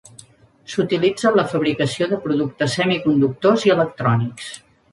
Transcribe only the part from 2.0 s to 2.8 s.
de productes